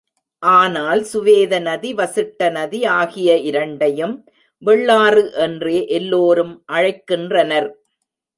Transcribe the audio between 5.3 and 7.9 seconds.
என்றே எல்லோரும் அழைக்கின்றனர்.